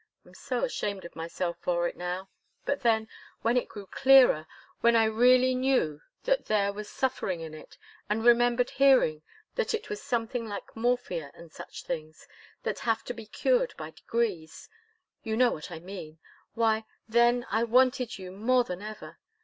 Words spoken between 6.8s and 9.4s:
suffering in it, and remembered hearing